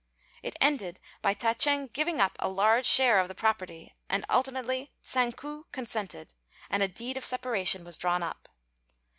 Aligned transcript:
It 0.41 0.55
ended 0.59 0.99
by 1.21 1.35
Ta 1.35 1.53
ch'êng 1.53 1.93
giving 1.93 2.19
up 2.19 2.35
a 2.39 2.49
large 2.49 2.87
share 2.87 3.19
of 3.19 3.27
the 3.27 3.35
property, 3.35 3.93
and 4.09 4.25
ultimately 4.31 4.93
Tsang 5.03 5.31
ku 5.33 5.67
consented, 5.71 6.33
and 6.71 6.81
a 6.81 6.87
deed 6.87 7.17
of 7.17 7.23
separation 7.23 7.83
was 7.85 7.99
drawn 7.99 8.23
up. 8.23 8.49